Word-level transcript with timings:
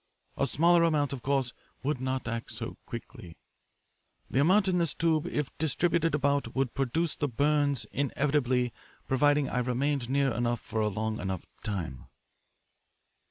A 0.35 0.47
smaller 0.47 0.83
amount, 0.83 1.13
of 1.13 1.21
course, 1.21 1.53
would 1.83 2.01
not 2.01 2.27
act 2.27 2.51
so 2.53 2.75
quickly. 2.87 3.37
The 4.31 4.41
amount 4.41 4.67
in 4.67 4.79
this 4.79 4.95
tube, 4.95 5.27
if 5.27 5.55
distributed 5.59 6.15
about, 6.15 6.55
would 6.55 6.73
produce 6.73 7.15
the 7.15 7.27
burns 7.27 7.85
inevitably, 7.91 8.73
providing 9.07 9.47
I 9.47 9.59
remained 9.59 10.09
near 10.09 10.31
enough 10.31 10.59
for 10.59 10.81
a 10.81 10.87
long 10.87 11.19
enough 11.19 11.45
time." 11.61 12.07